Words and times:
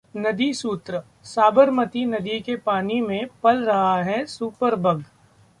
नदीसूत्रः 0.15 1.03
साबरमती 1.23 2.05
नदी 2.05 2.39
के 2.39 2.55
पानी 2.65 2.99
में 3.01 3.27
पल 3.43 3.63
रहा 3.65 3.95
है 4.03 4.25
सुपरबग 4.25 5.03